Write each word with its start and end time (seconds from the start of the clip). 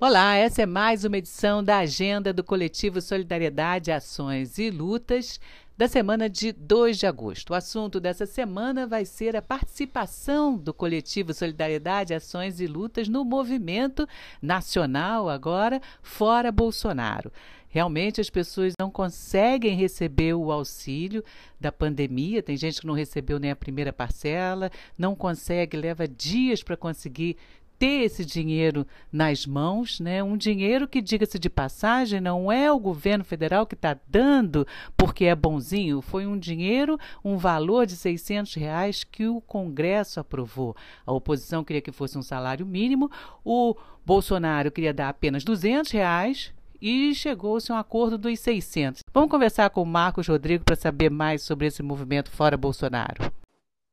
Olá, 0.00 0.34
essa 0.34 0.62
é 0.62 0.66
mais 0.66 1.04
uma 1.04 1.18
edição 1.18 1.62
da 1.62 1.78
Agenda 1.78 2.32
do 2.32 2.42
Coletivo 2.42 3.00
Solidariedade, 3.00 3.92
Ações 3.92 4.58
e 4.58 4.68
Lutas 4.68 5.38
da 5.76 5.86
semana 5.86 6.28
de 6.28 6.50
2 6.50 6.98
de 6.98 7.06
agosto. 7.06 7.50
O 7.50 7.54
assunto 7.54 8.00
dessa 8.00 8.26
semana 8.26 8.88
vai 8.88 9.04
ser 9.04 9.36
a 9.36 9.40
participação 9.40 10.58
do 10.58 10.74
coletivo 10.74 11.32
Solidariedade, 11.32 12.12
Ações 12.12 12.58
e 12.58 12.66
Lutas 12.66 13.06
no 13.06 13.24
movimento 13.24 14.04
nacional 14.42 15.28
agora 15.28 15.80
fora 16.02 16.50
Bolsonaro. 16.50 17.32
Realmente 17.68 18.20
as 18.20 18.30
pessoas 18.30 18.74
não 18.78 18.90
conseguem 18.90 19.76
receber 19.76 20.34
o 20.34 20.50
auxílio 20.50 21.24
da 21.60 21.70
pandemia, 21.70 22.42
tem 22.42 22.56
gente 22.56 22.80
que 22.80 22.86
não 22.86 22.94
recebeu 22.94 23.38
nem 23.38 23.52
a 23.52 23.56
primeira 23.56 23.92
parcela, 23.92 24.70
não 24.98 25.14
consegue, 25.14 25.76
leva 25.76 26.06
dias 26.06 26.64
para 26.64 26.76
conseguir 26.76 27.36
ter 27.84 28.00
esse 28.00 28.24
dinheiro 28.24 28.86
nas 29.12 29.44
mãos, 29.44 30.00
né? 30.00 30.22
Um 30.22 30.38
dinheiro 30.38 30.88
que, 30.88 31.02
diga-se 31.02 31.38
de 31.38 31.50
passagem, 31.50 32.18
não 32.18 32.50
é 32.50 32.72
o 32.72 32.78
governo 32.78 33.22
federal 33.22 33.66
que 33.66 33.74
está 33.74 33.94
dando 34.08 34.66
porque 34.96 35.26
é 35.26 35.34
bonzinho, 35.34 36.00
foi 36.00 36.26
um 36.26 36.38
dinheiro, 36.38 36.98
um 37.22 37.36
valor 37.36 37.84
de 37.84 37.94
600 37.94 38.54
reais 38.54 39.04
que 39.04 39.28
o 39.28 39.38
Congresso 39.42 40.18
aprovou. 40.18 40.74
A 41.04 41.12
oposição 41.12 41.62
queria 41.62 41.82
que 41.82 41.92
fosse 41.92 42.16
um 42.16 42.22
salário 42.22 42.64
mínimo, 42.64 43.10
o 43.44 43.76
Bolsonaro 44.02 44.72
queria 44.72 44.94
dar 44.94 45.10
apenas 45.10 45.44
200 45.44 45.92
reais 45.92 46.54
e 46.80 47.14
chegou-se 47.14 47.70
a 47.70 47.74
um 47.74 47.78
acordo 47.78 48.16
dos 48.16 48.40
600. 48.40 49.02
Vamos 49.12 49.30
conversar 49.30 49.68
com 49.68 49.82
o 49.82 49.86
Marcos 49.86 50.26
Rodrigo 50.26 50.64
para 50.64 50.74
saber 50.74 51.10
mais 51.10 51.42
sobre 51.42 51.66
esse 51.66 51.82
movimento 51.82 52.30
fora 52.30 52.56
Bolsonaro. 52.56 53.30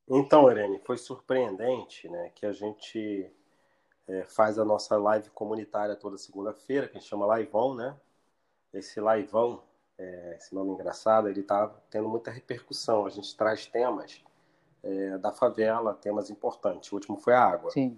Então, 0.10 0.50
Irene, 0.50 0.80
foi 0.86 0.96
surpreendente 0.96 2.08
né, 2.08 2.32
que 2.34 2.46
a 2.46 2.54
gente 2.54 3.30
é, 4.12 4.26
faz 4.26 4.60
a 4.60 4.66
nossa 4.66 4.98
live 4.98 5.30
comunitária 5.30 5.96
toda 5.96 6.18
segunda-feira, 6.18 6.88
que 6.88 6.98
a 6.98 7.00
gente 7.00 7.10
chama 7.10 7.38
Liveão, 7.38 7.74
né? 7.74 7.96
Esse 8.74 9.00
Liveão, 9.00 9.64
é, 9.98 10.36
esse 10.38 10.54
nome 10.54 10.72
engraçado, 10.72 11.30
ele 11.30 11.40
está 11.40 11.68
tendo 11.90 12.10
muita 12.10 12.30
repercussão. 12.30 13.06
A 13.06 13.10
gente 13.10 13.34
traz 13.38 13.66
temas 13.66 14.22
é, 14.84 15.18
da 15.18 15.32
favela, 15.32 15.94
temas 15.94 16.30
importantes. 16.30 16.92
O 16.92 16.96
último 16.96 17.16
foi 17.16 17.34
a 17.34 17.42
água. 17.42 17.72
Sim. 17.72 17.98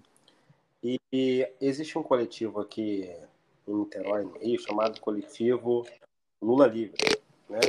E, 0.80 1.00
e 1.12 1.52
existe 1.60 1.98
um 1.98 2.02
coletivo 2.02 2.60
aqui 2.60 3.10
em 3.66 3.74
Niterói, 3.74 4.24
no 4.24 4.38
Rio, 4.38 4.60
chamado 4.60 5.00
Coletivo 5.00 5.84
Lula 6.40 6.66
Livre, 6.68 6.96
né? 7.48 7.60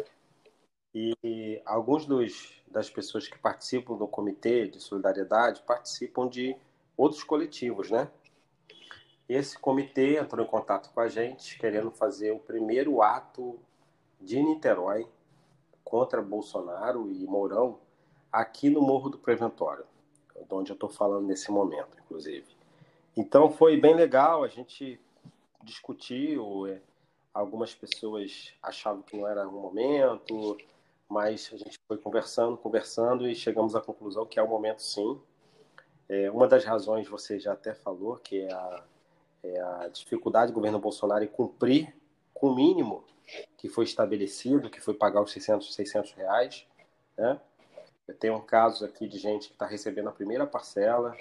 E 0.94 1.62
alguns 1.66 2.06
dos, 2.06 2.62
das 2.68 2.90
pessoas 2.90 3.28
que 3.28 3.38
participam 3.40 3.98
do 3.98 4.08
comitê 4.08 4.68
de 4.68 4.80
solidariedade 4.80 5.62
participam 5.64 6.28
de 6.30 6.56
outros 6.96 7.24
coletivos, 7.24 7.90
né? 7.90 8.10
Esse 9.28 9.58
comitê 9.58 10.20
entrou 10.20 10.46
em 10.46 10.48
contato 10.48 10.92
com 10.94 11.00
a 11.00 11.08
gente, 11.08 11.58
querendo 11.58 11.90
fazer 11.90 12.32
o 12.32 12.40
primeiro 12.40 13.02
ato 13.02 13.60
de 14.22 14.42
Niterói 14.42 15.08
contra 15.84 16.22
Bolsonaro 16.22 17.12
e 17.12 17.26
Mourão 17.26 17.80
aqui 18.32 18.70
no 18.70 18.82
Morro 18.82 19.10
do 19.10 19.18
Preventório, 19.18 19.86
de 20.36 20.54
onde 20.54 20.72
eu 20.72 20.76
estou 20.76 20.90
falando 20.90 21.26
nesse 21.26 21.52
momento, 21.52 21.98
inclusive. 22.04 22.46
Então 23.18 23.50
foi 23.50 23.80
bem 23.80 23.96
legal, 23.96 24.44
a 24.44 24.48
gente 24.48 25.00
discutiu, 25.64 26.68
é, 26.68 26.82
algumas 27.34 27.74
pessoas 27.74 28.54
achavam 28.62 29.02
que 29.02 29.18
não 29.18 29.28
era 29.28 29.48
o 29.48 29.52
momento, 29.52 30.58
mas 31.10 31.50
a 31.54 31.58
gente 31.58 31.80
foi 31.88 31.98
conversando, 31.98 32.58
conversando 32.58 33.28
e 33.28 33.34
chegamos 33.34 33.76
à 33.76 33.82
conclusão 33.82 34.26
que 34.26 34.40
é 34.40 34.44
o 34.44 34.48
momento 34.48 34.82
sim. 34.82 35.20
É, 36.08 36.30
uma 36.30 36.48
das 36.48 36.64
razões 36.64 37.08
você 37.08 37.40
já 37.40 37.54
até 37.54 37.74
falou, 37.74 38.18
que 38.18 38.42
é 38.42 38.54
a 38.54 38.84
é 39.54 39.62
a 39.62 39.88
dificuldade 39.88 40.52
do 40.52 40.56
governo 40.56 40.80
Bolsonaro 40.80 41.24
em 41.24 41.28
cumprir 41.28 41.96
com 42.34 42.48
o 42.48 42.56
mínimo 42.56 43.04
que 43.58 43.70
foi 43.70 43.86
estabelecido, 43.86 44.70
que 44.70 44.82
foi 44.82 44.94
pagar 44.94 45.22
os 45.22 45.32
600, 45.32 45.74
600 45.74 46.12
reais. 46.14 46.68
Né? 47.18 47.40
Eu 48.08 48.16
tenho 48.16 48.36
um 48.36 48.42
caso 48.42 48.86
aqui 48.86 49.08
de 49.08 49.18
gente 49.18 49.48
que 49.48 49.56
está 49.56 49.66
recebendo 49.66 50.10
a 50.10 50.12
primeira 50.12 50.46
parcela. 50.46 51.16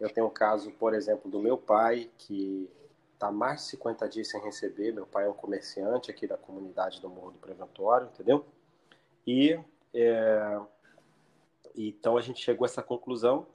Eu 0.00 0.10
tenho 0.10 0.26
um 0.26 0.30
caso, 0.30 0.70
por 0.72 0.94
exemplo, 0.94 1.30
do 1.30 1.40
meu 1.40 1.56
pai, 1.56 2.10
que 2.18 2.68
está 3.14 3.30
mais 3.30 3.62
de 3.62 3.70
50 3.70 4.08
dias 4.08 4.28
sem 4.28 4.40
receber. 4.40 4.92
Meu 4.92 5.06
pai 5.06 5.26
é 5.26 5.28
um 5.28 5.34
comerciante 5.34 6.10
aqui 6.10 6.26
da 6.26 6.36
comunidade 6.36 7.00
do 7.00 7.08
Morro 7.08 7.32
do 7.32 7.38
Preventório, 7.38 8.08
entendeu? 8.12 8.44
E 9.26 9.58
é... 9.92 10.60
então 11.76 12.16
a 12.16 12.20
gente 12.20 12.42
chegou 12.42 12.64
a 12.64 12.68
essa 12.68 12.82
conclusão 12.82 13.46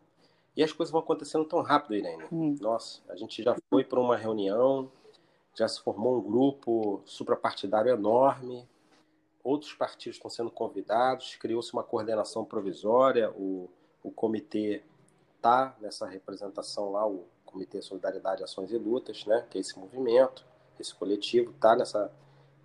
e 0.55 0.63
as 0.63 0.71
coisas 0.71 0.91
vão 0.91 1.01
acontecendo 1.01 1.45
tão 1.45 1.61
rápido, 1.61 1.95
Irene. 1.95 2.25
Hum. 2.31 2.55
Nossa, 2.59 3.01
a 3.09 3.15
gente 3.15 3.41
já 3.41 3.55
foi 3.69 3.83
para 3.83 3.99
uma 3.99 4.15
reunião, 4.15 4.91
já 5.55 5.67
se 5.67 5.81
formou 5.81 6.17
um 6.17 6.21
grupo 6.21 7.01
suprapartidário 7.05 7.91
enorme, 7.91 8.67
outros 9.43 9.73
partidos 9.73 10.17
estão 10.17 10.29
sendo 10.29 10.51
convidados, 10.51 11.35
criou-se 11.35 11.73
uma 11.73 11.83
coordenação 11.83 12.45
provisória, 12.45 13.31
o, 13.31 13.69
o 14.01 14.11
comitê 14.11 14.83
está 15.35 15.75
nessa 15.81 16.07
representação 16.07 16.91
lá, 16.91 17.05
o 17.05 17.25
Comitê 17.45 17.81
Solidariedade, 17.81 18.43
Ações 18.43 18.71
e 18.71 18.77
Lutas, 18.77 19.25
né, 19.25 19.45
que 19.49 19.59
é 19.59 19.61
esse 19.61 19.77
movimento, 19.77 20.43
esse 20.79 20.95
coletivo, 20.95 21.51
está 21.51 21.75
nessa, 21.75 22.11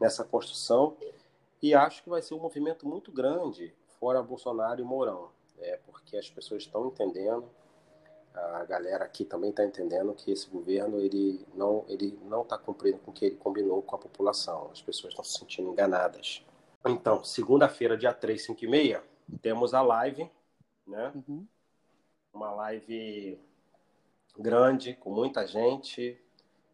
nessa 0.00 0.24
construção, 0.24 0.96
e 1.60 1.74
acho 1.74 2.02
que 2.02 2.08
vai 2.08 2.22
ser 2.22 2.34
um 2.34 2.40
movimento 2.40 2.86
muito 2.86 3.12
grande 3.12 3.74
fora 4.00 4.22
Bolsonaro 4.22 4.80
e 4.80 4.84
Mourão, 4.84 5.28
é, 5.58 5.78
porque 5.84 6.16
as 6.16 6.30
pessoas 6.30 6.62
estão 6.62 6.86
entendendo, 6.86 7.44
a 8.34 8.64
galera 8.64 9.04
aqui 9.04 9.24
também 9.24 9.50
está 9.50 9.64
entendendo 9.64 10.14
que 10.14 10.30
esse 10.30 10.48
governo 10.48 11.00
ele 11.00 11.44
não 11.54 11.84
ele 11.88 12.18
não 12.24 12.42
está 12.42 12.56
cumprindo 12.56 12.98
com 12.98 13.10
o 13.10 13.14
que 13.14 13.24
ele 13.24 13.36
combinou 13.36 13.82
com 13.82 13.96
a 13.96 13.98
população. 13.98 14.70
As 14.72 14.80
pessoas 14.82 15.12
estão 15.12 15.24
se 15.24 15.38
sentindo 15.38 15.70
enganadas. 15.70 16.44
Então, 16.86 17.24
segunda-feira, 17.24 17.96
dia 17.96 18.14
3, 18.14 18.42
5 18.42 18.64
e 18.64 18.68
meia, 18.68 19.02
temos 19.42 19.74
a 19.74 19.82
live, 19.82 20.30
né? 20.86 21.12
Uhum. 21.14 21.46
Uma 22.32 22.52
live 22.52 23.38
grande, 24.38 24.94
com 24.94 25.10
muita 25.10 25.46
gente. 25.46 26.20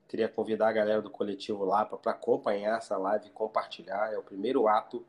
Queria 0.07 0.29
convidar 0.29 0.69
a 0.69 0.73
galera 0.73 1.01
do 1.01 1.11
coletivo 1.11 1.65
lá 1.65 1.85
para 1.85 2.13
acompanhar 2.13 2.77
essa 2.77 2.97
live 2.97 3.29
e 3.29 3.31
compartilhar. 3.31 4.13
É 4.13 4.19
o 4.19 4.23
primeiro 4.23 4.69
ato 4.69 5.05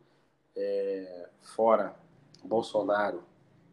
é, 0.55 1.29
fora 1.41 1.95
Bolsonaro 2.43 3.23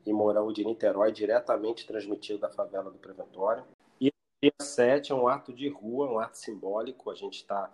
e 0.04 0.12
Mourão 0.12 0.52
de 0.52 0.64
Niterói, 0.64 1.12
diretamente 1.12 1.86
transmitido 1.86 2.40
da 2.40 2.50
favela 2.50 2.90
do 2.90 2.98
Preventório. 2.98 3.64
E 4.00 4.12
dia 4.42 4.52
7 4.60 5.12
é 5.12 5.14
um 5.14 5.28
ato 5.28 5.52
de 5.52 5.68
rua, 5.68 6.10
um 6.10 6.18
ato 6.18 6.38
simbólico. 6.38 7.10
A 7.10 7.14
gente 7.14 7.36
está 7.36 7.70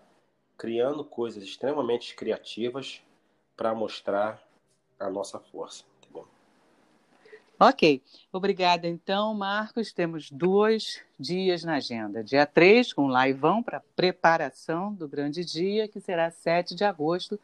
criando 0.57 1.05
coisas 1.05 1.43
extremamente 1.43 2.15
criativas 2.15 3.03
para 3.57 3.75
mostrar 3.75 4.43
a 4.99 5.09
nossa 5.09 5.39
força. 5.39 5.85
Ok, 7.61 8.01
obrigada 8.33 8.87
então, 8.87 9.35
Marcos. 9.35 9.93
Temos 9.93 10.31
dois 10.31 11.03
dias 11.19 11.65
na 11.65 11.75
agenda. 11.75 12.23
Dia 12.23 12.47
3, 12.47 12.93
com 12.93 13.09
laivão 13.09 13.65
para 13.65 13.83
preparação 13.97 14.95
do 14.95 15.09
grande 15.09 15.45
dia, 15.45 15.89
que 15.89 15.99
será 15.99 16.31
7 16.31 16.77
de 16.77 16.85
agosto, 16.85 17.37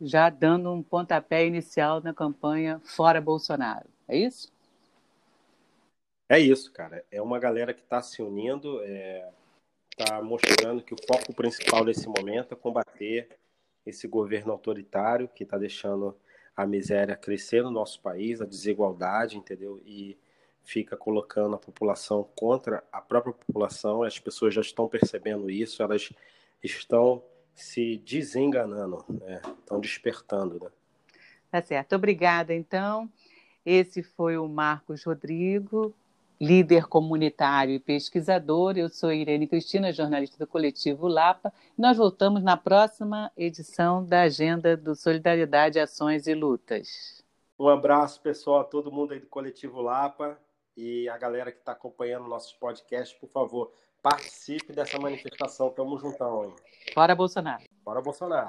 já 0.00 0.30
dando 0.30 0.70
um 0.72 0.80
pontapé 0.80 1.44
inicial 1.44 2.00
na 2.00 2.14
campanha 2.14 2.80
Fora 2.84 3.20
Bolsonaro. 3.20 3.88
É 4.10 4.16
isso? 4.16 4.52
É 6.28 6.38
isso, 6.38 6.72
cara. 6.72 7.04
É 7.10 7.20
uma 7.20 7.38
galera 7.38 7.74
que 7.74 7.82
está 7.82 8.02
se 8.02 8.22
unindo, 8.22 8.82
está 8.84 10.16
é, 10.16 10.22
mostrando 10.22 10.82
que 10.82 10.94
o 10.94 10.96
foco 11.06 11.32
principal 11.34 11.84
nesse 11.84 12.08
momento 12.08 12.54
é 12.54 12.56
combater 12.56 13.28
esse 13.86 14.06
governo 14.06 14.52
autoritário 14.52 15.28
que 15.28 15.44
está 15.44 15.56
deixando 15.58 16.16
a 16.56 16.66
miséria 16.66 17.16
crescer 17.16 17.62
no 17.62 17.70
nosso 17.70 18.00
país, 18.00 18.40
a 18.40 18.44
desigualdade, 18.44 19.36
entendeu? 19.36 19.80
E 19.84 20.18
fica 20.62 20.96
colocando 20.96 21.54
a 21.54 21.58
população 21.58 22.28
contra 22.36 22.84
a 22.92 23.00
própria 23.00 23.32
população. 23.32 24.02
As 24.02 24.18
pessoas 24.18 24.54
já 24.54 24.60
estão 24.60 24.88
percebendo 24.88 25.50
isso, 25.50 25.82
elas 25.82 26.12
estão 26.62 27.24
se 27.54 27.96
desenganando, 27.98 29.04
né? 29.08 29.40
estão 29.60 29.80
despertando. 29.80 30.60
Né? 30.60 30.70
Tá 31.50 31.60
certo. 31.60 31.94
Obrigada, 31.96 32.54
então. 32.54 33.10
Esse 33.64 34.02
foi 34.02 34.38
o 34.38 34.48
Marcos 34.48 35.04
Rodrigo, 35.04 35.94
líder 36.40 36.86
comunitário 36.86 37.74
e 37.74 37.78
pesquisador. 37.78 38.78
Eu 38.78 38.88
sou 38.88 39.12
Irene 39.12 39.46
Cristina, 39.46 39.92
jornalista 39.92 40.38
do 40.38 40.46
coletivo 40.46 41.06
Lapa. 41.06 41.52
Nós 41.76 41.98
voltamos 41.98 42.42
na 42.42 42.56
próxima 42.56 43.30
edição 43.36 44.02
da 44.04 44.22
Agenda 44.22 44.76
do 44.76 44.94
Solidariedade, 44.96 45.78
Ações 45.78 46.26
e 46.26 46.34
Lutas. 46.34 47.22
Um 47.58 47.68
abraço, 47.68 48.22
pessoal, 48.22 48.60
a 48.60 48.64
todo 48.64 48.90
mundo 48.90 49.12
aí 49.12 49.20
do 49.20 49.26
coletivo 49.26 49.82
Lapa 49.82 50.38
e 50.74 51.06
a 51.10 51.18
galera 51.18 51.52
que 51.52 51.58
está 51.58 51.72
acompanhando 51.72 52.26
nossos 52.26 52.54
podcasts, 52.54 53.12
por 53.20 53.28
favor, 53.28 53.70
participe 54.02 54.72
dessa 54.72 54.98
manifestação. 54.98 55.68
Tamo 55.68 55.98
juntão, 55.98 56.44
hein? 56.44 56.54
Fora 56.94 57.14
Bolsonaro. 57.14 57.62
Fora 57.84 58.00
Bolsonaro. 58.00 58.48